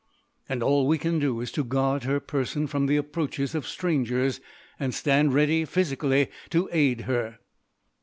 "And 0.49 0.63
all 0.63 0.87
we 0.87 0.97
can 0.97 1.19
do 1.19 1.41
is 1.41 1.51
to 1.51 1.63
guard 1.63 2.05
her 2.05 2.19
person 2.19 2.65
from 2.65 2.87
the 2.87 2.97
approach 2.97 3.37
of 3.37 3.67
strangers, 3.67 4.41
and 4.79 4.95
stand 4.95 5.31
ready, 5.35 5.63
physically, 5.63 6.29
to 6.49 6.67
aid 6.73 7.01
her. 7.01 7.37